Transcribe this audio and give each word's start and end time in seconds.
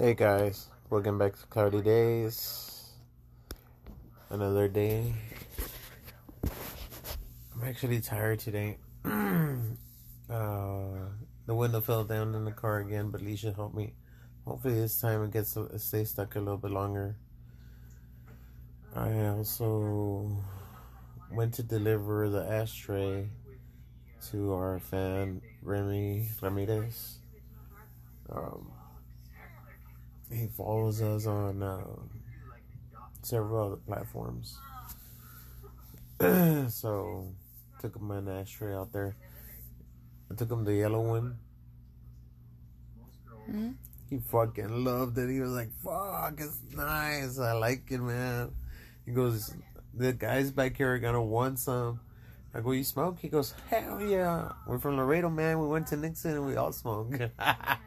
Hey 0.00 0.14
guys, 0.14 0.68
welcome 0.88 1.18
back 1.18 1.38
to 1.38 1.46
Cloudy 1.48 1.82
Days. 1.82 2.88
Another 4.30 4.66
day. 4.66 5.12
I'm 6.42 7.64
actually 7.66 8.00
tired 8.00 8.38
today. 8.38 8.78
uh, 9.04 9.58
the 11.44 11.54
window 11.54 11.82
fell 11.82 12.04
down 12.04 12.34
in 12.34 12.46
the 12.46 12.50
car 12.50 12.78
again, 12.78 13.10
but 13.10 13.20
Leisha 13.20 13.54
helped 13.54 13.74
me. 13.74 13.92
Hopefully 14.46 14.72
this 14.72 14.98
time 14.98 15.22
it 15.24 15.32
gets 15.32 15.54
it 15.54 15.78
stays 15.82 16.08
stuck 16.08 16.34
a 16.34 16.38
little 16.38 16.56
bit 16.56 16.70
longer. 16.70 17.16
I 18.96 19.26
also 19.26 20.34
went 21.30 21.52
to 21.54 21.62
deliver 21.62 22.30
the 22.30 22.50
ashtray 22.50 23.28
to 24.30 24.54
our 24.54 24.78
fan 24.78 25.42
Remy 25.62 26.26
Ramirez. 26.40 27.18
Um, 28.30 28.72
he 30.32 30.46
follows 30.46 31.02
us 31.02 31.26
on 31.26 31.62
um, 31.62 32.10
several 33.22 33.66
other 33.66 33.76
platforms. 33.76 34.58
so 36.68 37.26
took 37.80 37.96
him 37.96 38.10
an 38.10 38.28
ashtray 38.28 38.74
out 38.74 38.92
there. 38.92 39.16
I 40.30 40.34
took 40.34 40.50
him 40.50 40.64
the 40.64 40.74
yellow 40.74 41.00
one. 41.00 41.38
Hmm? 43.46 43.70
He 44.08 44.18
fucking 44.18 44.84
loved 44.84 45.18
it. 45.18 45.30
He 45.30 45.40
was 45.40 45.52
like, 45.52 45.70
"Fuck, 45.82 46.34
it's 46.38 46.60
nice. 46.74 47.38
I 47.38 47.52
like 47.52 47.90
it, 47.90 48.00
man." 48.00 48.52
He 49.06 49.12
goes, 49.12 49.54
"The 49.94 50.12
guys 50.12 50.50
back 50.50 50.76
here 50.76 50.94
are 50.94 50.98
gonna 50.98 51.22
want 51.22 51.58
some." 51.58 52.00
I 52.52 52.60
go, 52.60 52.72
"You 52.72 52.84
smoke?" 52.84 53.18
He 53.20 53.28
goes, 53.28 53.54
"Hell 53.68 54.00
yeah." 54.00 54.52
We're 54.66 54.78
from 54.78 54.96
Laredo, 54.96 55.30
man. 55.30 55.60
We 55.60 55.68
went 55.68 55.86
to 55.88 55.96
Nixon 55.96 56.32
and 56.32 56.46
we 56.46 56.56
all 56.56 56.72
smoke. 56.72 57.12
I 57.38 57.78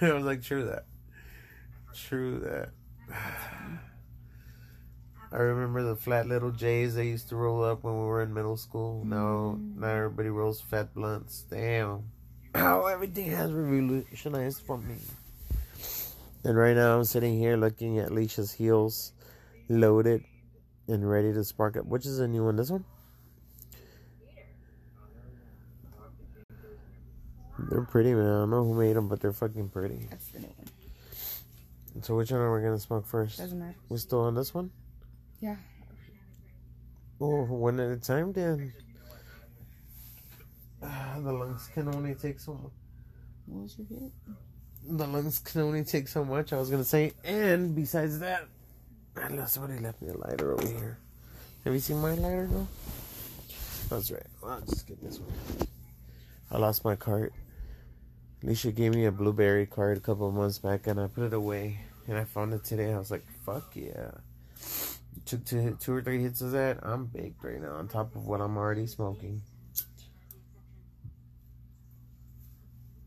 was 0.00 0.24
like, 0.24 0.42
"True 0.42 0.66
that." 0.66 0.84
True 1.96 2.38
that. 2.40 2.70
I 5.32 5.38
remember 5.38 5.82
the 5.82 5.96
flat 5.96 6.28
little 6.28 6.50
J's 6.50 6.94
they 6.94 7.06
used 7.06 7.30
to 7.30 7.36
roll 7.36 7.64
up 7.64 7.82
when 7.82 7.94
we 7.94 8.04
were 8.04 8.22
in 8.22 8.32
middle 8.32 8.56
school. 8.56 9.02
No, 9.04 9.58
mm. 9.58 9.78
now 9.78 9.88
everybody 9.88 10.28
rolls 10.28 10.60
fat 10.60 10.94
blunts. 10.94 11.44
Damn. 11.50 12.04
How 12.54 12.86
everything 12.86 13.30
has 13.32 13.50
revolutionized 13.50 14.60
for 14.60 14.78
me. 14.78 14.96
And 16.44 16.56
right 16.56 16.76
now 16.76 16.96
I'm 16.96 17.04
sitting 17.04 17.38
here 17.38 17.56
looking 17.56 17.98
at 17.98 18.10
Leisha's 18.10 18.52
heels 18.52 19.12
loaded 19.68 20.22
and 20.86 21.08
ready 21.08 21.32
to 21.32 21.42
spark 21.44 21.76
up. 21.76 21.86
Which 21.86 22.06
is 22.06 22.20
a 22.20 22.28
new 22.28 22.44
one? 22.44 22.56
This 22.56 22.70
one? 22.70 22.84
They're 27.70 27.82
pretty, 27.82 28.14
man. 28.14 28.26
I 28.26 28.38
don't 28.40 28.50
know 28.50 28.64
who 28.64 28.74
made 28.74 28.96
them, 28.96 29.08
but 29.08 29.20
they're 29.20 29.32
fucking 29.32 29.70
pretty. 29.70 30.06
That's 30.10 30.28
the 30.28 30.40
new 30.40 30.52
one. 30.56 30.85
So 32.02 32.16
which 32.16 32.30
one 32.30 32.40
are 32.40 32.54
we 32.54 32.62
gonna 32.62 32.78
smoke 32.78 33.06
first? 33.06 33.38
Doesn't 33.38 33.58
matter. 33.58 33.76
We 33.88 33.98
still 33.98 34.20
on 34.20 34.34
this 34.34 34.54
one? 34.54 34.70
Yeah. 35.40 35.56
Oh, 37.20 37.44
one 37.44 37.80
at 37.80 37.90
a 37.90 37.96
time, 37.96 38.32
then. 38.32 38.72
Ah, 40.82 41.16
the 41.18 41.32
lungs 41.32 41.68
can 41.72 41.88
only 41.88 42.14
take 42.14 42.38
so 42.38 42.52
much. 42.52 42.72
What 43.46 43.62
was 43.62 43.78
your 43.78 43.86
hit? 43.86 44.12
The 44.88 45.06
lungs 45.06 45.38
can 45.38 45.62
only 45.62 45.84
take 45.84 46.08
so 46.08 46.24
much. 46.24 46.52
I 46.52 46.58
was 46.58 46.70
gonna 46.70 46.84
say, 46.84 47.12
and 47.24 47.74
besides 47.74 48.18
that, 48.20 48.46
unless 49.16 49.52
somebody 49.52 49.78
left 49.80 50.02
me 50.02 50.08
a 50.10 50.16
lighter 50.16 50.52
over 50.52 50.66
here. 50.66 50.98
Have 51.64 51.72
you 51.72 51.80
seen 51.80 51.98
my 51.98 52.14
lighter? 52.14 52.46
No. 52.48 52.68
That's 53.88 54.10
right. 54.10 54.26
Well, 54.42 54.52
I'll 54.52 54.60
just 54.60 54.86
get 54.86 55.02
this 55.02 55.18
one. 55.18 55.68
I 56.50 56.58
lost 56.58 56.84
my 56.84 56.94
cart. 56.94 57.32
Alicia 58.46 58.70
gave 58.70 58.94
me 58.94 59.06
a 59.06 59.10
blueberry 59.10 59.66
cart 59.66 59.98
a 59.98 60.00
couple 60.00 60.30
months 60.30 60.58
back, 60.58 60.86
and 60.86 61.00
I 61.00 61.08
put 61.08 61.24
it 61.24 61.32
away. 61.32 61.80
And 62.06 62.16
I 62.16 62.22
found 62.22 62.54
it 62.54 62.62
today. 62.62 62.92
I 62.92 62.98
was 62.98 63.10
like, 63.10 63.24
"Fuck 63.44 63.74
yeah!" 63.74 64.12
Took 65.24 65.44
two, 65.44 65.76
two 65.80 65.92
or 65.94 66.00
three 66.02 66.22
hits 66.22 66.40
of 66.42 66.52
that. 66.52 66.78
I'm 66.82 67.06
baked 67.06 67.42
right 67.42 67.60
now, 67.60 67.72
on 67.74 67.88
top 67.88 68.14
of 68.14 68.24
what 68.26 68.40
I'm 68.40 68.56
already 68.56 68.86
smoking. 68.86 69.42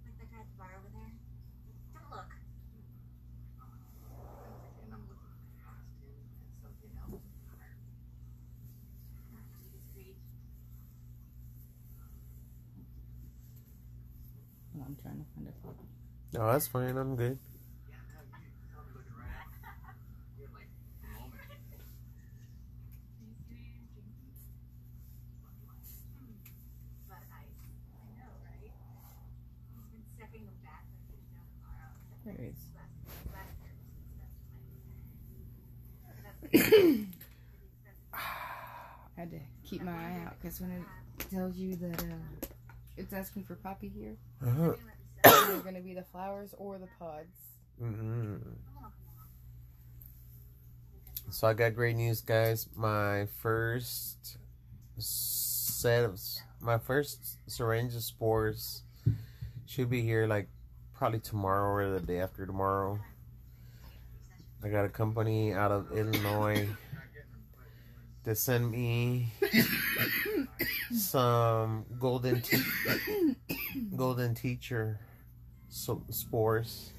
Like 0.05 0.17
that 0.19 0.29
guy 0.29 0.41
at 0.41 0.47
the 0.51 0.57
bar 0.57 0.71
over 0.77 0.89
there? 0.91 1.13
Don't 1.93 2.09
look. 2.11 2.31
And 4.83 4.93
I'm 4.93 5.01
looking 5.07 5.39
past 5.63 5.87
him 6.03 6.11
at 6.43 6.59
something 6.61 6.91
else. 6.99 7.23
Well, 14.73 14.78
I'm 14.89 14.95
trying 14.97 15.19
to 15.21 15.25
find 15.35 15.45
a 15.47 15.53
it. 15.77 15.85
No, 16.33 16.51
that's 16.51 16.65
fine. 16.67 16.97
I'm 16.97 17.15
good. 17.15 17.37
Yeah, 17.89 17.97
no, 18.09 18.25
you 18.41 18.49
saw 18.73 18.81
me 18.81 18.89
looking 18.97 19.13
around. 19.13 19.53
You 20.41 20.49
had 20.49 20.65
like 21.53 21.69
a 21.69 21.77
moment. 25.45 25.85
But 27.05 27.21
I, 27.29 27.45
I 27.45 28.09
know, 28.17 28.33
right? 28.49 28.65
He's 28.65 28.73
been 29.93 30.01
stepping 30.17 30.49
them 30.49 30.57
back 30.65 30.89
like 30.89 31.05
there's 31.13 31.29
no 31.37 31.45
tomorrow. 31.53 31.93
except 32.01 32.25
There 32.25 32.33
for 32.33 32.41
it 32.41 32.49
is. 32.49 32.57
last- 32.73 33.29
last 33.29 33.61
year 33.61 33.77
was 33.77 33.93
expensive. 34.01 34.49
I 38.13 38.17
had 39.21 39.31
to 39.31 39.39
keep 39.63 39.81
my 39.83 39.91
eye 39.93 40.23
out 40.25 40.35
because 40.41 40.59
when 40.61 40.71
it 40.71 40.83
tells 41.29 41.55
you 41.57 41.75
that 41.77 42.01
uh, 42.01 42.47
it's 42.99 43.13
asking 43.13 43.43
for 43.45 43.55
poppy 43.55 43.89
here, 43.89 44.15
Uh-huh. 44.45 44.73
they're 45.23 45.59
gonna 45.61 45.81
be 45.81 45.93
the 45.93 46.03
flowers 46.11 46.53
or 46.57 46.77
the 46.77 46.87
pods. 46.99 47.35
hmm 47.79 48.35
So 51.31 51.47
I 51.47 51.53
got 51.53 51.75
great 51.75 51.95
news, 51.95 52.21
guys. 52.21 52.67
My 52.75 53.27
first 53.41 54.37
set 54.97 56.03
of 56.03 56.19
my 56.59 56.77
first 56.77 57.37
syringe 57.49 57.95
of 57.95 58.03
spores 58.03 58.83
should 59.65 59.89
be 59.89 60.01
here 60.01 60.27
like 60.27 60.49
probably 60.93 61.19
tomorrow 61.19 61.69
or 61.71 61.99
the 61.99 62.05
day 62.05 62.19
after 62.19 62.45
tomorrow. 62.45 62.99
I 64.63 64.69
got 64.69 64.83
a 64.85 64.89
company 64.89 65.53
out 65.53 65.71
of 65.71 65.91
Illinois 65.91 66.67
to 68.25 68.35
send 68.35 68.69
me 68.71 69.31
some 70.91 71.85
golden 71.99 72.41
te- 72.41 72.63
golden 73.95 74.35
teacher 74.35 74.99
so 75.69 76.03
spores. 76.09 76.91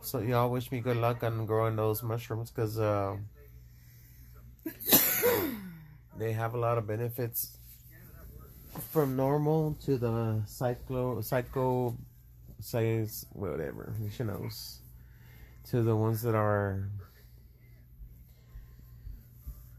So 0.00 0.20
y'all 0.20 0.50
wish 0.50 0.72
me 0.72 0.80
good 0.80 0.96
luck 0.96 1.22
on 1.22 1.44
growing 1.44 1.76
those 1.76 2.02
mushrooms 2.02 2.50
because 2.50 2.78
uh, 2.78 3.16
they 6.16 6.32
have 6.32 6.54
a 6.54 6.58
lot 6.58 6.78
of 6.78 6.86
benefits 6.86 7.58
from 8.90 9.16
normal 9.16 9.76
to 9.84 9.98
the 9.98 10.42
psycho 10.46 11.20
psycho 11.20 11.96
size 12.60 13.26
whatever 13.32 13.94
she 14.16 14.24
knows 14.24 14.80
to 15.68 15.82
the 15.82 15.94
ones 15.94 16.22
that 16.22 16.34
are 16.34 16.88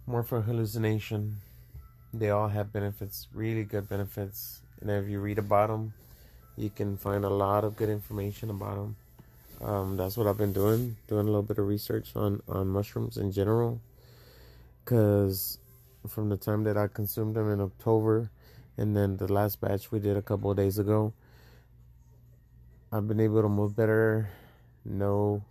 more 0.10 0.24
for 0.24 0.42
hallucination. 0.42 1.38
They 2.12 2.32
all 2.32 2.48
have 2.48 2.74
benefits, 2.74 3.28
really 3.32 3.64
good 3.64 3.88
benefits, 3.88 4.62
and 4.82 4.90
if 4.90 5.08
you 5.08 5.20
read 5.20 5.38
about 5.38 5.70
them, 5.70 5.94
you 6.58 6.72
can 6.72 6.98
find 6.98 7.24
a 7.24 7.30
lot 7.30 7.64
of 7.64 7.76
good 7.76 7.90
information 7.90 8.50
about 8.50 8.76
them. 8.76 8.96
Um, 9.62 9.98
that's 9.98 10.18
what 10.18 10.26
I've 10.26 10.38
been 10.38 10.52
doing, 10.52 10.98
doing 11.08 11.28
a 11.28 11.30
little 11.30 11.44
bit 11.44 11.60
of 11.60 11.68
research 11.68 12.16
on 12.16 12.42
on 12.50 12.70
mushrooms 12.70 13.18
in 13.18 13.32
general. 13.32 13.82
Cause 14.86 15.60
from 16.08 16.30
the 16.30 16.38
time 16.38 16.64
that 16.64 16.76
I 16.76 16.88
consumed 16.88 17.36
them 17.36 17.52
in 17.52 17.62
October, 17.62 18.32
and 18.78 18.98
then 18.98 19.18
the 19.18 19.32
last 19.32 19.62
batch 19.62 19.92
we 19.92 20.00
did 20.00 20.18
a 20.18 20.24
couple 20.24 20.50
of 20.50 20.58
days 20.58 20.80
ago, 20.80 21.14
I've 22.92 23.08
been 23.08 23.20
able 23.20 23.44
to 23.44 23.50
move 23.50 23.76
better, 23.76 24.32
know 24.84 25.44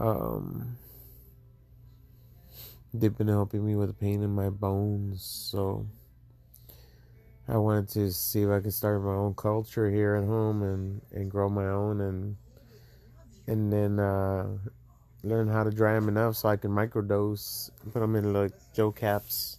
um 0.00 0.76
they've 2.92 3.16
been 3.16 3.28
helping 3.28 3.64
me 3.64 3.76
with 3.76 3.88
the 3.88 3.94
pain 3.94 4.22
in 4.22 4.30
my 4.30 4.48
bones 4.48 5.22
so 5.22 5.86
i 7.46 7.56
wanted 7.56 7.88
to 7.88 8.10
see 8.10 8.42
if 8.42 8.48
i 8.48 8.58
could 8.58 8.72
start 8.72 9.02
my 9.02 9.12
own 9.12 9.34
culture 9.34 9.90
here 9.90 10.16
at 10.16 10.24
home 10.24 10.62
and 10.62 11.00
and 11.12 11.30
grow 11.30 11.48
my 11.48 11.66
own 11.66 12.00
and 12.00 12.36
and 13.46 13.72
then 13.72 14.00
uh 14.00 14.46
learn 15.22 15.46
how 15.46 15.62
to 15.62 15.70
dry 15.70 15.92
them 15.92 16.08
enough 16.08 16.34
so 16.34 16.48
i 16.48 16.56
can 16.56 16.70
microdose 16.70 17.70
put 17.92 18.00
them 18.00 18.16
in 18.16 18.32
like 18.32 18.52
joe 18.74 18.90
caps 18.90 19.58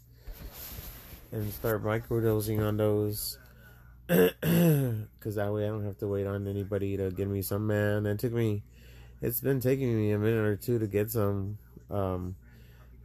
and 1.31 1.53
start 1.53 1.83
microdosing 1.83 2.59
on 2.59 2.77
those 2.77 3.37
because 4.07 5.35
that 5.35 5.53
way 5.53 5.63
I 5.63 5.67
don't 5.67 5.85
have 5.85 5.97
to 5.99 6.07
wait 6.07 6.27
on 6.27 6.45
anybody 6.45 6.97
to 6.97 7.11
give 7.11 7.29
me 7.29 7.41
some 7.41 7.67
man. 7.67 8.05
It 8.05 8.19
took 8.19 8.33
me, 8.33 8.63
it's 9.21 9.39
been 9.39 9.59
taking 9.59 9.95
me 9.95 10.11
a 10.11 10.17
minute 10.17 10.45
or 10.45 10.55
two 10.55 10.79
to 10.79 10.87
get 10.87 11.11
some. 11.11 11.57
Um, 11.89 12.35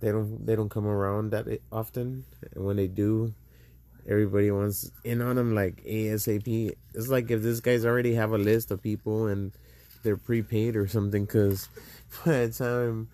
they 0.01 0.11
don't 0.11 0.45
they 0.45 0.57
don't 0.57 0.69
come 0.69 0.87
around 0.87 1.31
that 1.31 1.47
often, 1.71 2.25
and 2.55 2.65
when 2.65 2.77
they 2.77 2.87
do, 2.87 3.35
everybody 4.09 4.51
wants 4.51 4.91
in 5.05 5.21
on 5.21 5.37
them 5.37 5.55
like 5.55 5.83
ASAP. 5.85 6.73
It's 6.95 7.09
like 7.09 7.31
if 7.31 7.43
this 7.43 7.61
guy's 7.61 7.85
already 7.85 8.15
have 8.15 8.33
a 8.33 8.39
list 8.39 8.71
of 8.71 8.83
people 8.83 9.27
and 9.27 9.53
they're 10.03 10.17
prepaid 10.17 10.77
or 10.77 10.87
something. 10.87 11.25
Because 11.25 11.69
by 12.25 12.47
the 12.47 12.53
time 12.53 13.09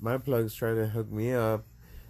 my 0.00 0.18
plugs 0.18 0.54
try 0.54 0.74
to 0.74 0.86
hook 0.86 1.10
me 1.10 1.32
up, 1.32 1.64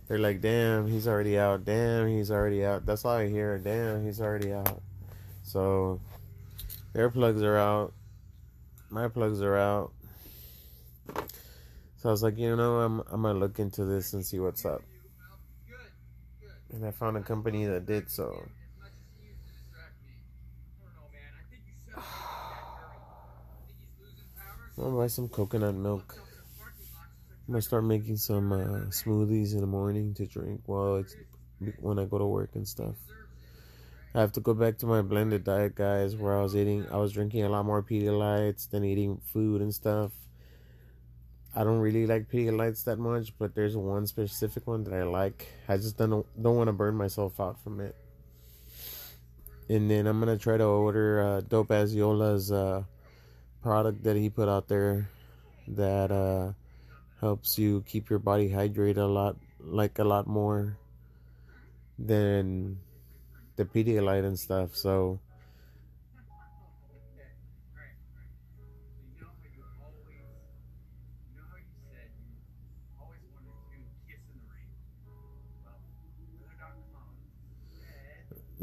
they're 0.08 0.18
like, 0.18 0.40
"Damn, 0.40 0.86
he's 0.86 1.08
already 1.08 1.38
out. 1.38 1.64
Damn, 1.64 2.08
he's 2.08 2.30
already 2.30 2.64
out." 2.64 2.84
That's 2.86 3.04
all 3.04 3.16
I 3.16 3.28
hear. 3.28 3.58
Damn, 3.58 4.04
he's 4.04 4.20
already 4.20 4.52
out. 4.52 4.82
So 5.42 6.00
their 6.92 7.10
plugs 7.10 7.42
are 7.42 7.56
out. 7.56 7.92
My 8.90 9.08
plugs 9.08 9.42
are 9.42 9.56
out. 9.56 9.92
So 11.96 12.08
I 12.10 12.12
was 12.12 12.22
like, 12.22 12.38
you 12.38 12.54
know, 12.56 12.80
I'm 12.80 13.00
I'm 13.10 13.22
gonna 13.22 13.38
look 13.38 13.58
into 13.58 13.84
this 13.84 14.12
and 14.12 14.24
see 14.24 14.38
what's 14.38 14.64
up. 14.64 14.82
And 16.72 16.84
I 16.84 16.90
found 16.90 17.16
a 17.16 17.22
company 17.22 17.64
that 17.66 17.86
did 17.86 18.10
so. 18.10 18.48
I'm 21.96 22.02
gonna 24.76 24.96
buy 24.96 25.06
some 25.06 25.28
coconut 25.28 25.74
milk. 25.74 26.16
I'm 27.48 27.52
gonna 27.52 27.62
start 27.62 27.84
making 27.84 28.16
some 28.16 28.52
uh, 28.52 28.86
smoothies 28.90 29.54
in 29.54 29.60
the 29.60 29.66
morning 29.66 30.14
to 30.14 30.26
drink 30.26 30.62
while 30.66 30.96
it's 30.96 31.14
when 31.80 31.98
I 31.98 32.04
go 32.04 32.18
to 32.18 32.26
work 32.26 32.50
and 32.54 32.66
stuff. 32.66 32.96
I 34.14 34.20
have 34.20 34.32
to 34.32 34.40
go 34.40 34.54
back 34.54 34.78
to 34.78 34.86
my 34.86 35.02
blended 35.02 35.44
diet, 35.44 35.74
guys, 35.74 36.16
where 36.16 36.36
I 36.36 36.42
was 36.42 36.56
eating, 36.56 36.86
I 36.90 36.96
was 36.96 37.12
drinking 37.12 37.44
a 37.44 37.50
lot 37.50 37.66
more 37.66 37.82
Pedialytes 37.82 38.70
than 38.70 38.84
eating 38.84 39.20
food 39.32 39.60
and 39.60 39.74
stuff. 39.74 40.10
I 41.56 41.64
don't 41.64 41.78
really 41.78 42.06
like 42.06 42.30
Pedialytes 42.30 42.84
that 42.84 42.98
much, 42.98 43.32
but 43.38 43.54
there's 43.54 43.74
one 43.78 44.06
specific 44.06 44.66
one 44.66 44.84
that 44.84 44.92
I 44.92 45.04
like. 45.04 45.48
I 45.66 45.78
just 45.78 45.96
don't 45.96 46.26
don't 46.40 46.56
want 46.56 46.68
to 46.68 46.72
burn 46.74 46.94
myself 46.94 47.40
out 47.40 47.56
from 47.64 47.80
it. 47.80 47.96
And 49.70 49.90
then 49.90 50.06
I'm 50.06 50.20
gonna 50.20 50.36
try 50.36 50.58
to 50.58 50.64
order 50.64 51.22
uh, 51.22 51.40
Dope 51.40 51.72
as 51.72 51.94
Yola's 51.94 52.52
uh, 52.52 52.84
product 53.62 54.04
that 54.04 54.16
he 54.16 54.28
put 54.28 54.50
out 54.50 54.68
there 54.68 55.08
that 55.68 56.12
uh, 56.12 56.52
helps 57.20 57.58
you 57.58 57.82
keep 57.88 58.10
your 58.10 58.18
body 58.18 58.50
hydrated 58.50 58.98
a 58.98 59.08
lot, 59.08 59.36
like 59.58 59.98
a 59.98 60.04
lot 60.04 60.26
more 60.26 60.76
than 61.98 62.78
the 63.56 63.64
Pedialyte 63.64 64.26
and 64.26 64.38
stuff. 64.38 64.76
So 64.76 65.20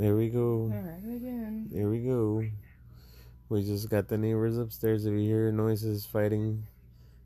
There 0.03 0.17
we 0.17 0.27
go. 0.27 0.63
Alright, 0.63 1.15
again. 1.15 1.69
There 1.71 1.87
we 1.87 1.99
go. 1.99 2.43
We 3.47 3.63
just 3.63 3.89
got 3.89 4.09
the 4.09 4.17
neighbors 4.17 4.57
upstairs. 4.57 5.05
If 5.05 5.13
you 5.13 5.21
hear 5.21 5.49
noises 5.49 6.05
fighting, 6.05 6.67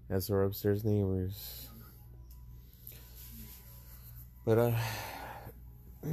that's 0.07 0.29
our 0.29 0.43
upstairs 0.43 0.85
neighbors. 0.85 1.69
But 4.45 4.59
uh 4.59 4.71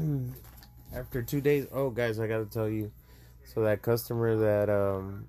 after 0.95 1.21
two 1.21 1.43
days 1.43 1.67
oh 1.71 1.91
guys 1.91 2.19
I 2.19 2.29
gotta 2.29 2.47
tell 2.47 2.71
you. 2.71 2.91
So 3.45 3.61
that 3.65 3.83
customer 3.83 4.35
that 4.35 4.71
um 4.71 5.27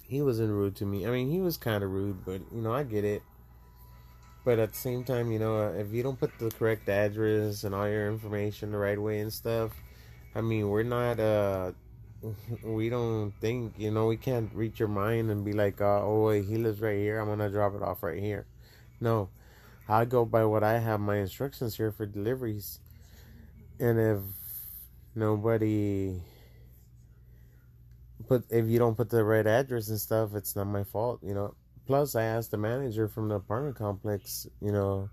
he 0.00 0.22
wasn't 0.22 0.52
rude 0.52 0.74
to 0.76 0.86
me. 0.86 1.06
I 1.06 1.10
mean 1.10 1.30
he 1.30 1.40
was 1.42 1.58
kinda 1.58 1.86
rude, 1.86 2.24
but 2.24 2.40
you 2.50 2.62
know, 2.62 2.72
I 2.72 2.84
get 2.84 3.04
it. 3.04 3.22
But 4.46 4.58
at 4.58 4.70
the 4.70 4.78
same 4.78 5.04
time, 5.04 5.32
you 5.32 5.38
know, 5.38 5.68
if 5.68 5.92
you 5.92 6.02
don't 6.02 6.18
put 6.18 6.38
the 6.38 6.50
correct 6.50 6.88
address 6.88 7.64
and 7.64 7.74
all 7.74 7.86
your 7.86 8.08
information 8.08 8.72
the 8.72 8.78
right 8.78 8.98
way 8.98 9.20
and 9.20 9.30
stuff, 9.30 9.72
I 10.34 10.40
mean, 10.40 10.68
we're 10.68 10.82
not 10.82 11.18
uh 11.20 11.72
we 12.62 12.88
don't 12.88 13.32
think, 13.40 13.74
you 13.78 13.90
know, 13.90 14.06
we 14.06 14.16
can't 14.16 14.50
reach 14.54 14.78
your 14.78 14.88
mind 14.88 15.30
and 15.30 15.44
be 15.44 15.52
like, 15.52 15.80
uh, 15.80 16.02
oh, 16.02 16.26
wait, 16.26 16.44
he 16.44 16.56
lives 16.56 16.80
right 16.80 16.98
here. 16.98 17.18
I'm 17.18 17.26
going 17.26 17.38
to 17.38 17.48
drop 17.48 17.74
it 17.74 17.82
off 17.82 18.02
right 18.02 18.20
here. 18.20 18.46
No, 19.00 19.30
I 19.88 20.04
go 20.04 20.24
by 20.24 20.44
what 20.44 20.62
I 20.62 20.78
have 20.78 21.00
my 21.00 21.16
instructions 21.16 21.76
here 21.76 21.92
for 21.92 22.06
deliveries. 22.06 22.80
And 23.78 23.98
if 23.98 24.18
nobody 25.14 26.20
put, 28.28 28.44
if 28.50 28.66
you 28.66 28.78
don't 28.78 28.96
put 28.96 29.08
the 29.08 29.24
right 29.24 29.46
address 29.46 29.88
and 29.88 29.98
stuff, 29.98 30.34
it's 30.34 30.54
not 30.54 30.66
my 30.66 30.84
fault, 30.84 31.20
you 31.22 31.34
know. 31.34 31.54
Plus, 31.86 32.14
I 32.14 32.22
asked 32.24 32.50
the 32.50 32.58
manager 32.58 33.08
from 33.08 33.28
the 33.28 33.36
apartment 33.36 33.76
complex, 33.76 34.46
you 34.60 34.70
know, 34.70 35.08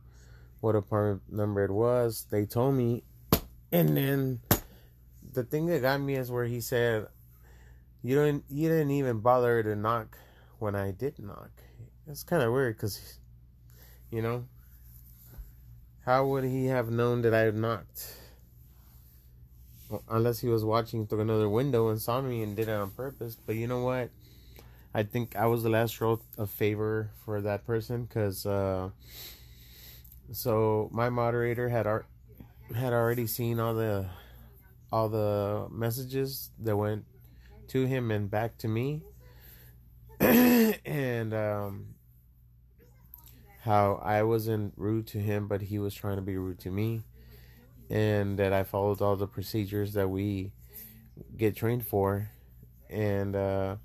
what 0.59 0.75
apartment 0.75 1.21
number 1.31 1.63
it 1.63 1.71
was. 1.71 2.27
They 2.29 2.45
told 2.45 2.75
me. 2.75 3.03
And 3.71 3.97
then 3.97 4.39
the 5.37 5.43
thing 5.43 5.67
that 5.67 5.83
got 5.83 6.01
me 6.01 6.15
is 6.15 6.31
where 6.31 6.45
he 6.45 6.59
said, 6.59 7.05
"You 8.01 8.15
don't, 8.15 8.43
you 8.49 8.69
didn't 8.69 8.89
even 8.89 9.19
bother 9.19 9.61
to 9.61 9.75
knock 9.75 10.17
when 10.57 10.73
I 10.73 10.89
did 10.89 11.19
knock." 11.19 11.51
It's 12.07 12.23
kind 12.23 12.41
of 12.41 12.51
weird 12.51 12.75
because, 12.75 13.19
you 14.09 14.23
know, 14.23 14.45
how 16.05 16.25
would 16.25 16.43
he 16.43 16.65
have 16.65 16.89
known 16.89 17.21
that 17.21 17.35
I 17.35 17.51
knocked? 17.51 18.17
Unless 20.09 20.39
he 20.39 20.47
was 20.47 20.65
watching 20.65 21.05
through 21.05 21.21
another 21.21 21.47
window 21.47 21.89
and 21.89 22.01
saw 22.01 22.19
me 22.19 22.41
and 22.41 22.55
did 22.55 22.67
it 22.67 22.71
on 22.71 22.89
purpose. 22.89 23.37
But 23.45 23.57
you 23.57 23.67
know 23.67 23.83
what? 23.83 24.09
I 24.95 25.03
think 25.03 25.35
I 25.35 25.45
was 25.45 25.61
the 25.61 25.69
last 25.69 26.01
row 26.01 26.19
of 26.39 26.49
favor 26.49 27.11
for 27.23 27.41
that 27.41 27.67
person 27.67 28.05
because, 28.05 28.43
uh, 28.47 28.89
so 30.31 30.89
my 30.91 31.09
moderator 31.09 31.69
had 31.69 31.85
ar- 31.85 32.07
had 32.73 32.91
already 32.91 33.27
seen 33.27 33.59
all 33.59 33.75
the 33.75 34.07
all 34.91 35.09
the 35.09 35.67
messages 35.71 36.51
that 36.59 36.75
went 36.75 37.05
to 37.69 37.85
him 37.85 38.11
and 38.11 38.29
back 38.29 38.57
to 38.59 38.67
me. 38.67 39.03
And 40.85 41.33
um, 41.33 41.95
how 43.61 44.01
I 44.03 44.23
wasn't 44.23 44.73
rude 44.77 45.07
to 45.07 45.19
him 45.19 45.47
but 45.47 45.61
he 45.61 45.79
was 45.79 45.93
trying 45.93 46.15
to 46.15 46.21
be 46.21 46.37
rude 46.37 46.59
to 46.59 46.71
me. 46.71 47.03
And 47.89 48.37
that 48.39 48.51
I 48.53 48.63
followed 48.63 49.01
all 49.01 49.15
the 49.15 49.27
procedures 49.27 49.93
that 49.93 50.09
we 50.09 50.51
get 51.35 51.55
trained 51.55 51.85
for. 51.85 52.29
And 52.89 53.35
uh, 53.35 53.75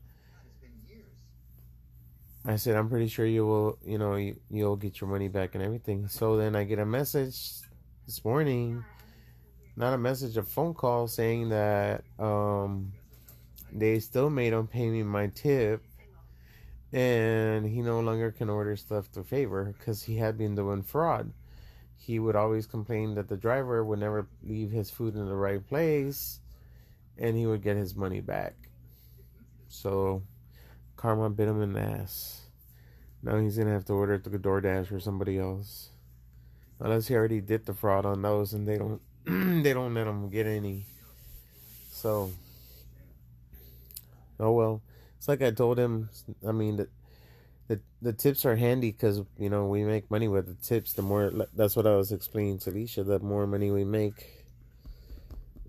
I 2.44 2.56
said 2.56 2.76
I'm 2.76 2.88
pretty 2.88 3.08
sure 3.08 3.26
you 3.26 3.46
will 3.46 3.78
you 3.84 3.98
know 3.98 4.16
you, 4.16 4.36
you'll 4.50 4.76
get 4.76 5.00
your 5.00 5.10
money 5.10 5.28
back 5.28 5.54
and 5.54 5.62
everything. 5.62 6.08
So 6.08 6.36
then 6.36 6.56
I 6.56 6.64
get 6.64 6.78
a 6.78 6.86
message 6.86 7.60
this 8.06 8.24
morning 8.24 8.84
not 9.76 9.94
a 9.94 9.98
message, 9.98 10.36
a 10.36 10.42
phone 10.42 10.74
call 10.74 11.08
saying 11.08 11.48
that 11.48 12.04
um, 12.18 12.92
they 13.72 13.98
still 14.00 14.28
made 14.30 14.52
him 14.52 14.66
pay 14.66 14.88
me 14.88 15.02
my 15.02 15.28
tip 15.28 15.82
and 16.92 17.66
he 17.66 17.80
no 17.80 18.00
longer 18.00 18.30
can 18.30 18.50
order 18.50 18.76
stuff 18.76 19.10
to 19.12 19.22
favor 19.22 19.74
because 19.78 20.02
he 20.02 20.16
had 20.16 20.36
been 20.36 20.54
doing 20.54 20.82
fraud. 20.82 21.32
He 21.96 22.18
would 22.18 22.36
always 22.36 22.66
complain 22.66 23.14
that 23.14 23.28
the 23.28 23.36
driver 23.36 23.82
would 23.82 24.00
never 24.00 24.26
leave 24.42 24.70
his 24.70 24.90
food 24.90 25.14
in 25.14 25.26
the 25.26 25.34
right 25.34 25.66
place 25.66 26.40
and 27.16 27.36
he 27.36 27.46
would 27.46 27.62
get 27.62 27.76
his 27.76 27.94
money 27.94 28.20
back. 28.20 28.54
So 29.68 30.22
karma 30.96 31.30
bit 31.30 31.48
him 31.48 31.62
in 31.62 31.72
the 31.72 31.80
ass. 31.80 32.42
Now 33.22 33.38
he's 33.38 33.56
gonna 33.56 33.72
have 33.72 33.86
to 33.86 33.94
order 33.94 34.18
through 34.18 34.40
DoorDash 34.40 34.92
or 34.92 35.00
somebody 35.00 35.38
else. 35.38 35.90
Unless 36.80 37.06
he 37.06 37.14
already 37.14 37.40
did 37.40 37.64
the 37.64 37.72
fraud 37.72 38.04
on 38.04 38.20
those 38.20 38.52
and 38.52 38.66
they 38.66 38.76
don't 38.76 39.00
they 39.26 39.72
don't 39.72 39.94
let 39.94 40.04
them 40.04 40.28
get 40.28 40.46
any. 40.46 40.86
So, 41.90 42.30
oh 44.40 44.52
well. 44.52 44.82
It's 45.18 45.28
like 45.28 45.42
I 45.42 45.52
told 45.52 45.78
him. 45.78 46.08
I 46.46 46.50
mean, 46.50 46.76
the 46.76 46.88
the, 47.68 47.80
the 48.00 48.12
tips 48.12 48.44
are 48.44 48.56
handy 48.56 48.90
because 48.90 49.22
you 49.38 49.48
know 49.48 49.66
we 49.66 49.84
make 49.84 50.10
money 50.10 50.26
with 50.26 50.46
the 50.46 50.66
tips. 50.66 50.94
The 50.94 51.02
more 51.02 51.30
that's 51.54 51.76
what 51.76 51.86
I 51.86 51.94
was 51.94 52.10
explaining 52.10 52.58
to 52.60 52.70
Alicia. 52.70 53.04
The 53.04 53.20
more 53.20 53.46
money 53.46 53.70
we 53.70 53.84
make, 53.84 54.44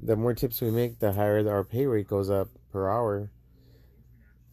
the 0.01 0.15
more 0.15 0.33
tips 0.33 0.59
we 0.59 0.71
make, 0.71 0.97
the 0.97 1.13
higher 1.13 1.47
our 1.47 1.63
pay 1.63 1.85
rate 1.85 2.07
goes 2.07 2.31
up 2.31 2.47
per 2.71 2.89
hour. 2.89 3.29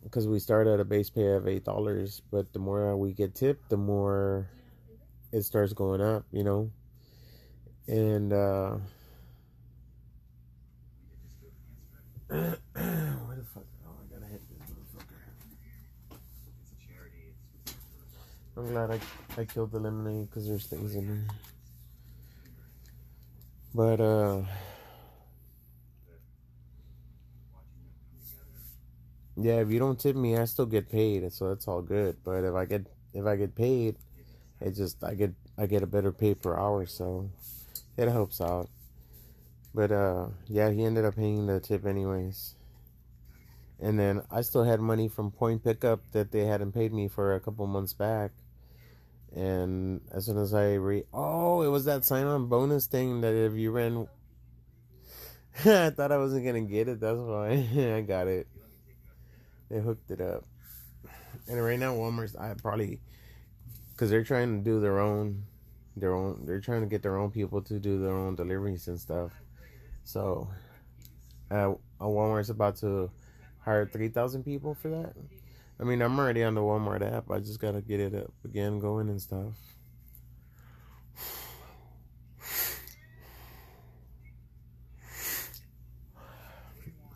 Because 0.02 0.26
we 0.26 0.38
start 0.38 0.66
at 0.66 0.80
a 0.80 0.85
base 0.85 1.09
pay 1.09 1.26
of 1.33 1.49
eight 1.49 1.64
dollars, 1.64 2.21
but 2.30 2.52
the 2.52 2.59
more 2.59 2.95
we 2.97 3.12
get 3.14 3.35
tipped, 3.35 3.71
the 3.71 3.76
more 3.78 4.50
it 5.33 5.42
starts 5.42 5.73
going 5.73 6.02
up. 6.02 6.25
You 6.30 6.45
know 6.45 6.71
and 7.91 8.33
uh 8.33 8.71
where 12.29 12.31
the 12.31 13.45
fuck 13.53 13.65
oh 13.85 13.99
I 13.99 14.07
gotta 14.15 14.31
hit 14.31 14.43
this 14.49 14.71
motherfucker. 14.71 15.27
I'm 18.57 18.71
glad 18.71 18.93
I, 18.93 19.01
I 19.41 19.45
killed 19.45 19.73
the 19.73 19.81
lemonade 19.81 20.31
because 20.31 20.47
there's 20.47 20.67
things 20.67 20.95
in 20.95 21.09
there. 21.09 21.27
But 23.75 24.01
uh 24.01 24.43
yeah, 29.37 29.61
if 29.61 29.71
you 29.71 29.81
don't 29.81 29.99
tip 29.99 30.15
me, 30.15 30.37
I 30.37 30.45
still 30.45 30.67
get 30.67 30.89
paid, 30.91 31.33
so 31.33 31.49
that's 31.49 31.67
all 31.67 31.83
good. 31.83 32.19
But 32.23 32.45
if 32.45 32.55
I 32.55 32.67
get 32.67 32.87
if 33.15 33.27
I 33.27 33.35
get 33.35 33.57
paid, 33.57 33.97
it 34.61 34.77
just 34.77 35.03
I 35.03 35.15
get 35.15 35.33
I 35.59 35.67
get 35.67 35.83
a 35.83 35.89
better 35.89 36.13
pay 36.13 36.37
per 36.37 36.57
hour, 36.57 36.87
so 36.87 37.29
it 37.97 38.09
helps 38.09 38.41
out. 38.41 38.69
But 39.75 39.93
uh, 39.93 40.29
yeah, 40.47 40.71
he 40.71 40.85
ended 40.85 41.05
up 41.05 41.17
paying 41.17 41.47
the 41.47 41.61
tip 41.61 41.87
anyways. 41.87 42.55
And 43.81 43.99
then 43.99 44.23
I 44.31 44.43
still 44.43 44.65
had 44.65 44.81
money 44.81 45.09
from 45.09 45.31
Point 45.31 45.65
Pickup 45.65 46.01
that 46.13 46.33
they 46.33 46.45
hadn't 46.45 46.73
paid 46.73 46.93
me 46.93 47.09
for 47.09 47.35
a 47.35 47.41
couple 47.41 47.67
months 47.67 47.95
back. 47.95 48.33
And 49.35 50.01
as 50.13 50.27
soon 50.27 50.39
as 50.39 50.53
I 50.53 50.75
re 50.75 51.05
oh, 51.15 51.63
it 51.63 51.69
was 51.69 51.85
that 51.85 52.05
sign 52.05 52.27
on 52.27 52.49
bonus 52.49 52.87
thing 52.87 53.21
that 53.21 53.33
if 53.33 53.55
you 53.55 53.71
ran 53.71 54.09
I 55.65 55.91
thought 55.91 56.13
I 56.13 56.19
wasn't 56.19 56.45
gonna 56.45 56.63
get 56.63 56.89
it, 56.89 57.01
that's 57.01 57.19
why 57.19 57.51
I 57.97 58.01
got 58.03 58.27
it. 58.27 58.49
They 59.71 59.81
hooked 59.81 60.11
it 60.11 60.21
up. 60.21 60.45
And 61.49 61.63
right 61.63 61.79
now 61.79 61.95
Walmart's 61.95 62.35
I 62.35 62.55
probably 62.55 63.01
cuz 63.97 64.11
they're 64.11 64.25
trying 64.25 64.59
to 64.59 64.65
do 64.65 64.81
their 64.81 64.99
own 64.99 65.45
their 65.97 66.15
own 66.15 66.43
they're 66.47 66.61
trying 66.61 66.81
to 66.83 66.87
get 66.87 67.03
their 67.03 67.17
own 67.17 67.31
people 67.31 67.61
to 67.63 67.79
do 67.79 68.01
their 68.01 68.13
own 68.13 68.35
deliveries 68.37 68.89
and 68.89 68.99
stuff. 69.01 69.33
So 70.05 70.49
uh 71.51 71.75
Walmart's 72.01 72.51
about 72.51 72.77
to 72.77 73.11
hire 73.61 73.87
3,000 73.87 74.43
people 74.45 74.75
for 74.75 74.89
that. 74.89 75.15
I 75.79 75.85
mean, 75.85 76.03
I'm 76.03 76.19
already 76.19 76.43
on 76.45 76.55
the 76.55 76.61
Walmart 76.61 77.03
app. 77.03 77.31
I 77.31 77.39
just 77.39 77.61
got 77.61 77.73
to 77.73 77.81
get 77.81 78.01
it 78.01 78.15
up 78.15 78.33
again 78.45 78.79
going 78.81 79.09
and 79.09 79.21
stuff. 79.21 79.55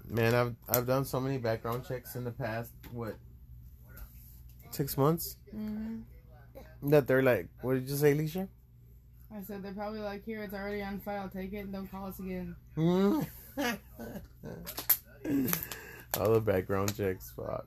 Man, 0.09 0.35
I've 0.35 0.55
I've 0.69 0.87
done 0.87 1.05
so 1.05 1.21
many 1.21 1.39
background 1.39 1.85
checks 1.87 2.15
in 2.15 2.25
the 2.25 2.31
past 2.31 2.73
what 2.93 3.17
6 4.71 4.97
months 4.97 5.37
Mm-hmm. 5.55 6.91
that 6.91 7.07
they're 7.07 7.23
like, 7.23 7.49
what 7.63 7.75
did 7.75 7.89
you 7.89 7.97
say, 7.97 8.13
Alicia? 8.13 8.49
I 9.37 9.43
said 9.43 9.65
they're 9.65 9.73
probably 9.73 9.99
like, 9.99 10.25
here, 10.25 10.45
it's 10.45 10.55
already 10.55 10.81
on 10.81 11.01
file. 11.01 11.29
Take 11.29 11.53
it 11.53 11.61
and 11.61 11.73
don't 11.73 11.91
call 11.91 12.07
us 12.07 12.21
again. 12.21 12.55
All 16.21 16.33
the 16.33 16.41
background 16.41 16.97
checks, 16.97 17.33
fuck. 17.35 17.67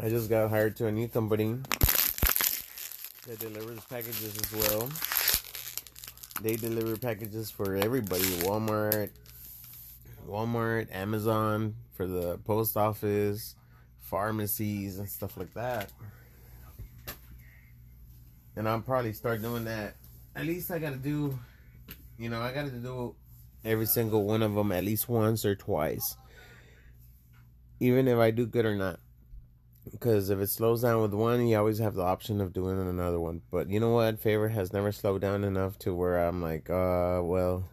I 0.00 0.08
just 0.08 0.30
got 0.30 0.48
hired 0.48 0.76
to 0.76 0.86
a 0.86 0.92
new 0.92 1.08
company 1.08 1.58
that 3.26 3.38
delivers 3.40 3.84
packages 3.86 4.38
as 4.38 4.52
well. 4.70 4.88
They 6.40 6.56
deliver 6.56 6.96
packages 6.96 7.50
for 7.50 7.74
everybody 7.74 8.22
Walmart, 8.42 9.10
Walmart, 10.28 10.94
Amazon, 10.94 11.74
for 11.94 12.06
the 12.06 12.38
post 12.38 12.76
office, 12.76 13.56
pharmacies, 13.98 14.98
and 14.98 15.08
stuff 15.08 15.36
like 15.36 15.52
that. 15.54 15.90
And 18.56 18.68
I'll 18.68 18.80
probably 18.80 19.12
start 19.12 19.42
doing 19.42 19.64
that. 19.64 19.96
At 20.36 20.46
least 20.46 20.70
I 20.70 20.78
gotta 20.78 20.96
do, 20.96 21.38
you 22.18 22.28
know, 22.28 22.40
I 22.40 22.52
gotta 22.52 22.70
do 22.70 23.14
every 23.64 23.86
single 23.86 24.24
one 24.24 24.42
of 24.42 24.54
them 24.54 24.72
at 24.72 24.84
least 24.84 25.08
once 25.08 25.44
or 25.44 25.54
twice. 25.54 26.16
Even 27.80 28.08
if 28.08 28.18
I 28.18 28.30
do 28.30 28.46
good 28.46 28.66
or 28.66 28.74
not. 28.74 29.00
Because 29.90 30.28
if 30.28 30.38
it 30.40 30.50
slows 30.50 30.82
down 30.82 31.00
with 31.00 31.14
one, 31.14 31.46
you 31.46 31.56
always 31.56 31.78
have 31.78 31.94
the 31.94 32.02
option 32.02 32.40
of 32.40 32.52
doing 32.52 32.78
another 32.78 33.18
one. 33.18 33.40
But 33.50 33.70
you 33.70 33.80
know 33.80 33.90
what? 33.90 34.20
Favor 34.20 34.48
has 34.48 34.72
never 34.72 34.92
slowed 34.92 35.22
down 35.22 35.44
enough 35.44 35.78
to 35.80 35.94
where 35.94 36.18
I'm 36.18 36.42
like, 36.42 36.68
uh, 36.68 37.20
well, 37.22 37.70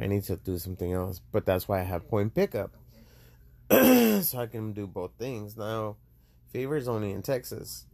I 0.00 0.06
need 0.06 0.24
to 0.24 0.36
do 0.36 0.58
something 0.58 0.92
else. 0.92 1.20
But 1.32 1.44
that's 1.44 1.68
why 1.68 1.80
I 1.80 1.84
have 1.84 2.08
point 2.08 2.34
pickup. 2.34 2.72
so 3.70 4.38
I 4.38 4.46
can 4.46 4.72
do 4.72 4.86
both 4.86 5.12
things. 5.18 5.56
Now, 5.56 5.96
Favor 6.52 6.76
is 6.76 6.88
only 6.88 7.12
in 7.12 7.22
Texas. 7.22 7.86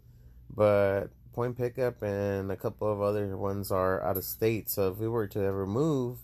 But 0.54 1.08
point 1.32 1.58
pickup 1.58 2.02
and 2.02 2.50
a 2.50 2.56
couple 2.56 2.90
of 2.90 3.02
other 3.02 3.36
ones 3.36 3.70
are 3.70 4.02
out 4.02 4.16
of 4.16 4.24
state. 4.24 4.70
So 4.70 4.90
if 4.90 4.98
we 4.98 5.08
were 5.08 5.26
to 5.28 5.42
ever 5.42 5.66
move, 5.66 6.18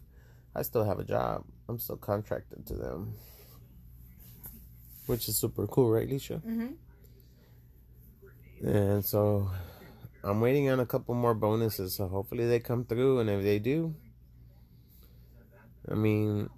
I 0.55 0.62
still 0.62 0.85
have 0.85 0.99
a 0.99 1.05
job. 1.05 1.45
I'm 1.69 1.79
still 1.79 1.97
contracted 1.97 2.67
to 2.67 2.75
them. 2.75 3.15
Which 5.07 5.29
is 5.29 5.37
super 5.37 5.67
cool, 5.67 5.91
right, 5.91 6.09
Lisha? 6.09 6.41
Mm-hmm. 6.41 6.73
And 8.67 9.05
so 9.05 9.51
I'm 10.23 10.41
waiting 10.41 10.71
on 10.71 10.79
a 10.81 10.87
couple 10.87 11.15
more 11.15 11.35
bonuses, 11.35 11.97
so 11.97 12.07
hopefully 12.07 12.47
they 12.47 12.61
come 12.61 12.85
through. 12.85 13.19
And 13.19 13.29
if 13.29 13.43
they 13.43 13.59
do, 13.59 13.95
I 15.91 15.95
mean, 15.95 16.49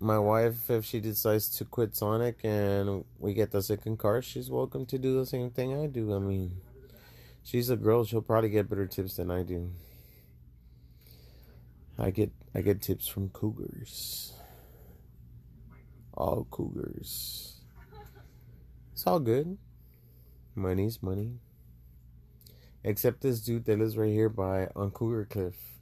my 0.00 0.18
wife, 0.18 0.70
if 0.70 0.84
she 0.84 1.00
decides 1.00 1.48
to 1.58 1.64
quit 1.64 1.96
Sonic 1.96 2.40
and 2.44 3.04
we 3.18 3.34
get 3.34 3.50
the 3.50 3.62
second 3.62 3.98
car, 3.98 4.22
she's 4.22 4.50
welcome 4.50 4.86
to 4.86 4.98
do 4.98 5.18
the 5.18 5.26
same 5.26 5.50
thing 5.50 5.74
I 5.78 5.86
do. 5.86 6.14
I 6.14 6.18
mean, 6.18 6.60
she's 7.42 7.68
a 7.68 7.76
girl; 7.76 8.04
she'll 8.04 8.22
probably 8.22 8.50
get 8.50 8.68
better 8.68 8.86
tips 8.86 9.16
than 9.16 9.30
I 9.30 9.42
do. 9.42 9.70
I 11.98 12.10
get 12.10 12.32
I 12.54 12.60
get 12.60 12.80
tips 12.80 13.08
from 13.08 13.28
cougars. 13.30 14.32
All 16.14 16.46
cougars. 16.50 17.60
It's 18.92 19.06
all 19.06 19.20
good. 19.20 19.58
Money's 20.54 21.02
money. 21.02 21.38
Except 22.82 23.20
this 23.20 23.40
dude 23.40 23.64
that 23.66 23.78
lives 23.78 23.96
right 23.96 24.12
here 24.12 24.28
by 24.28 24.68
on 24.74 24.90
Cougar 24.90 25.26
Cliff. 25.26 25.77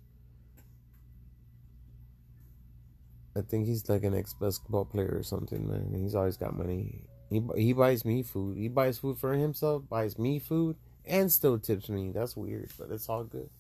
I 3.37 3.43
think 3.43 3.66
he's 3.66 3.88
like 3.88 4.05
an 4.05 4.14
ex 4.14 4.35
basketball 4.35 4.87
player 4.87 5.14
or 5.16 5.23
something, 5.23 5.69
man. 5.69 5.93
He's 5.95 6.14
always 6.14 6.37
got 6.37 6.57
money. 6.57 7.05
He 7.31 7.43
he 7.57 7.73
buys 7.73 8.05
me 8.05 8.23
food. 8.23 8.57
He 8.57 8.69
buys 8.69 8.99
food 8.99 9.19
for 9.19 9.35
himself, 9.35 9.88
buys 9.88 10.19
me 10.19 10.38
food, 10.38 10.76
and 11.05 11.31
still 11.33 11.59
tips 11.59 11.88
me. 11.88 12.11
That's 12.12 12.37
weird, 12.37 12.73
but 12.78 12.90
it's 12.90 13.09
all 13.09 13.25
good. 13.25 13.50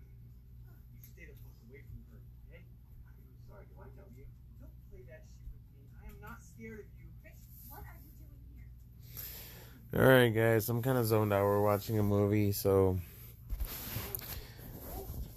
You 0.92 1.02
stay 1.04 1.26
the 1.26 1.36
fuck 1.44 1.56
away 1.70 1.82
from 1.90 2.02
her, 2.10 2.22
okay? 2.48 2.64
I'm 3.08 3.38
sorry, 3.48 3.66
do 3.70 3.76
I 3.80 3.88
you? 4.18 4.26
Don't 4.60 4.74
play 4.90 5.04
that 5.10 5.26
shit 5.30 5.48
with 5.54 5.68
me. 5.76 5.86
I 6.02 6.10
am 6.10 6.20
not 6.22 6.42
scared 6.44 6.80
of 6.80 6.88
you. 6.98 7.08
Rick, 7.24 7.38
what 7.70 7.84
are 7.86 8.00
you 8.02 8.12
doing 8.18 8.42
here? 8.54 8.70
All 9.98 10.02
right, 10.04 10.28
guys. 10.28 10.68
I'm 10.68 10.82
kind 10.82 10.98
of 10.98 11.06
zoned 11.06 11.32
out. 11.32 11.46
We're 11.46 11.62
watching 11.62 11.98
a 12.00 12.04
movie, 12.04 12.52
so 12.52 13.00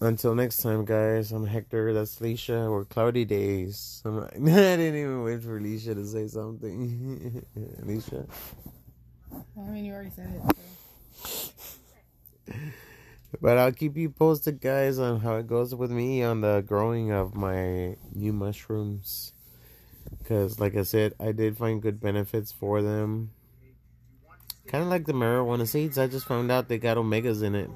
until 0.01 0.35
next 0.35 0.63
time, 0.63 0.85
guys. 0.85 1.31
I'm 1.31 1.47
Hector. 1.47 1.95
That's 1.95 2.19
Leisha. 2.19 2.69
We're 2.69 2.85
cloudy 2.85 3.25
days. 3.25 4.03
I'm 4.05 4.21
like, 4.21 4.35
I 4.35 4.77
didn't 4.77 4.97
even 4.97 5.23
wait 5.23 5.45
for 5.45 5.61
Leisha 5.61 5.95
to 5.95 6.05
say 6.05 6.27
something. 6.27 7.47
Leisha. 7.87 8.29
I 9.33 9.61
mean, 9.71 9.85
you 9.85 9.93
already 9.93 10.11
said 10.11 10.29
it. 10.35 10.57
So. 11.23 11.53
But 13.43 13.59
I'll 13.59 13.73
keep 13.73 13.97
you 13.97 14.09
posted, 14.09 14.59
guys, 14.59 14.99
on 14.99 15.21
how 15.21 15.37
it 15.37 15.47
goes 15.47 15.75
with 15.75 15.91
me 15.91 16.23
on 16.23 16.41
the 16.41 16.65
growing 16.67 17.13
of 17.13 17.35
my 17.35 17.95
new 18.15 18.33
mushrooms. 18.33 19.35
Because, 20.19 20.59
like 20.59 20.75
I 20.77 20.83
said, 20.83 21.13
I 21.21 21.33
did 21.33 21.59
find 21.59 21.83
good 21.83 22.01
benefits 22.01 22.51
for 22.51 22.81
them. 22.81 23.31
Kind 24.69 24.85
of 24.85 24.91
like 24.91 25.07
the 25.07 25.15
marijuana 25.15 25.67
seeds. 25.67 25.97
I 25.97 26.09
just 26.09 26.27
found 26.27 26.51
out 26.51 26.69
they 26.69 26.77
got 26.77 26.99
omegas 26.99 27.43
in 27.43 27.55
it. 27.55 27.71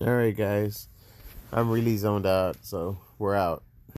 All 0.00 0.12
right, 0.12 0.36
guys. 0.36 0.88
I'm 1.52 1.70
really 1.70 1.96
zoned 1.96 2.26
out, 2.26 2.56
so 2.62 2.98
we're 3.20 3.36
out. 3.36 3.62